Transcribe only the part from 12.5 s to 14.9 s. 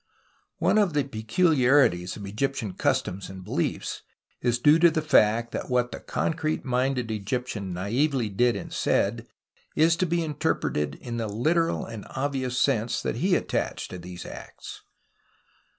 sense that he attached to these acts.